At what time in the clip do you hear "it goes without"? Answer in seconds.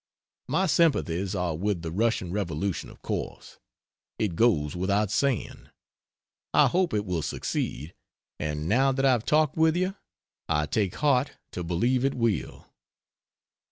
4.17-5.11